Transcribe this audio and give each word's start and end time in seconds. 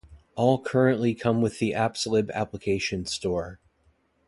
All 0.35 0.59
currently 0.59 1.13
come 1.13 1.43
with 1.43 1.59
the 1.59 1.73
AppsLib 1.73 2.31
application 2.31 3.05
store. 3.05 3.59